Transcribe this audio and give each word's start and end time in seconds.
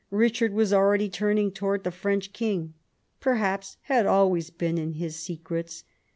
Eichard 0.11 0.51
was 0.53 0.73
already 0.73 1.07
turning 1.09 1.51
towards 1.51 1.83
the 1.83 1.91
French 1.91 2.33
king— 2.33 2.73
perhaps 3.19 3.77
had 3.83 4.07
always 4.07 4.49
been 4.49 4.79
in 4.79 4.93
his 4.93 5.15
secrets. 5.15 5.83